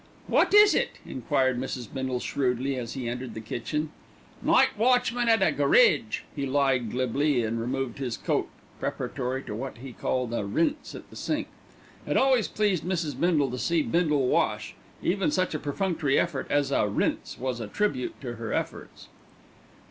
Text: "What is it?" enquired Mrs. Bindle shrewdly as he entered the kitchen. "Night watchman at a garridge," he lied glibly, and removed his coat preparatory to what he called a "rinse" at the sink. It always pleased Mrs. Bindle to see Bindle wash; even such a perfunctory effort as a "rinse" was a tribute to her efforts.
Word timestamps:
"What 0.25 0.51
is 0.51 0.73
it?" 0.73 0.97
enquired 1.05 1.59
Mrs. 1.59 1.87
Bindle 1.93 2.19
shrewdly 2.19 2.75
as 2.75 2.93
he 2.93 3.07
entered 3.07 3.35
the 3.35 3.39
kitchen. 3.39 3.91
"Night 4.41 4.75
watchman 4.75 5.29
at 5.29 5.43
a 5.43 5.51
garridge," 5.51 6.23
he 6.35 6.47
lied 6.47 6.89
glibly, 6.89 7.43
and 7.43 7.61
removed 7.61 7.99
his 7.99 8.17
coat 8.17 8.49
preparatory 8.79 9.43
to 9.43 9.53
what 9.53 9.77
he 9.77 9.93
called 9.93 10.33
a 10.33 10.43
"rinse" 10.43 10.95
at 10.95 11.07
the 11.11 11.15
sink. 11.15 11.49
It 12.07 12.17
always 12.17 12.47
pleased 12.47 12.83
Mrs. 12.83 13.19
Bindle 13.19 13.51
to 13.51 13.59
see 13.59 13.83
Bindle 13.83 14.25
wash; 14.25 14.73
even 15.03 15.29
such 15.29 15.53
a 15.53 15.59
perfunctory 15.59 16.17
effort 16.17 16.47
as 16.49 16.71
a 16.71 16.87
"rinse" 16.89 17.37
was 17.37 17.59
a 17.59 17.67
tribute 17.67 18.19
to 18.21 18.37
her 18.37 18.51
efforts. 18.51 19.07